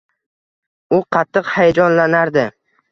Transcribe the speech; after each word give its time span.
U 0.99 1.03
qattiq 1.17 1.55
hayajonlanardi 1.59 2.53